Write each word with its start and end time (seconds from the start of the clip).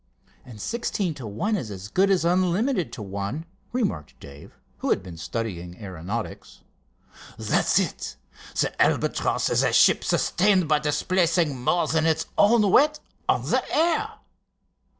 "And 0.43 0.59
sixteen 0.59 1.13
to 1.13 1.27
one 1.27 1.55
is 1.55 1.69
as 1.69 1.87
good 1.87 2.09
as 2.09 2.25
unlimited 2.25 2.91
to 2.93 3.03
one," 3.03 3.45
remarked 3.71 4.19
Dave, 4.19 4.57
who 4.79 4.89
had 4.89 5.03
been 5.03 5.15
studying 5.15 5.77
aeronautics. 5.77 6.61
"That's 7.37 7.77
it. 7.77 8.15
The 8.59 8.73
Albatross 8.81 9.51
is 9.51 9.61
a 9.61 9.71
ship 9.71 10.03
sustained 10.03 10.67
by 10.67 10.79
displacing 10.79 11.55
more 11.63 11.85
than 11.87 12.07
its 12.07 12.25
own 12.35 12.63
weight 12.71 12.99
on 13.29 13.43
the 13.47 13.63
air. 13.71 14.13